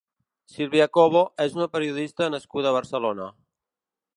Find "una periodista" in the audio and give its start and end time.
1.59-2.31